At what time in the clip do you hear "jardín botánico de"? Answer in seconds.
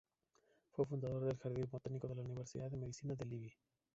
1.37-2.15